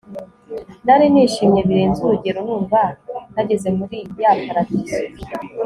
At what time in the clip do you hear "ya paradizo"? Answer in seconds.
4.21-4.97